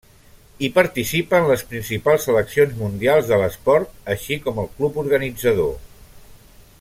[0.61, 5.73] Hi participen les principals seleccions mundials de l'esport així com el club organitzador.